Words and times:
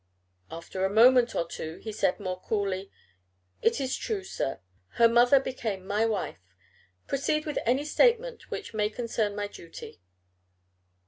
After 0.49 0.83
a 0.83 0.89
moment 0.89 1.35
or 1.35 1.47
two 1.47 1.77
he 1.77 1.91
said 1.91 2.19
more 2.19 2.41
coolly, 2.41 2.89
"It 3.61 3.79
is 3.79 3.95
true, 3.95 4.23
sir. 4.23 4.59
Her 4.93 5.07
mother 5.07 5.39
became 5.39 5.85
my 5.85 6.07
wife. 6.07 6.41
Proceed 7.05 7.45
with 7.45 7.59
any 7.67 7.85
statement 7.85 8.49
which 8.49 8.73
may 8.73 8.89
concern 8.89 9.35
my 9.35 9.45
duty." 9.45 10.01